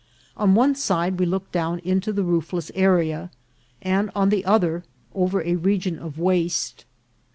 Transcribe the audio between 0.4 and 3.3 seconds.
one side we looked down into the roofless area,